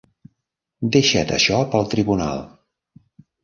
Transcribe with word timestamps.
Deixa't 0.95 1.35
això 1.37 1.61
pel 1.77 1.87
Tribunal. 1.95 2.45